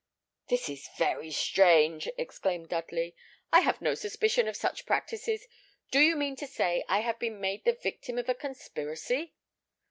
"This 0.47 0.67
is 0.67 0.89
very 0.97 1.29
strange!" 1.29 2.09
exclaimed 2.17 2.69
Dudley; 2.69 3.15
"I 3.53 3.59
have 3.59 3.75
had 3.75 3.81
no 3.83 3.93
suspicion 3.93 4.47
of 4.47 4.55
such 4.57 4.87
practices. 4.87 5.45
Do 5.91 5.99
you 5.99 6.15
mean 6.15 6.35
to 6.37 6.47
say 6.47 6.83
I 6.89 7.01
have 7.01 7.19
been 7.19 7.39
made 7.39 7.65
the 7.65 7.73
victim 7.73 8.17
of 8.17 8.27
a 8.27 8.33
conspiracy?" 8.33 9.35